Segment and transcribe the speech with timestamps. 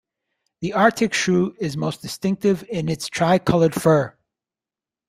[0.61, 4.17] The Arctic shrew is most distinctive in its tricolored fur.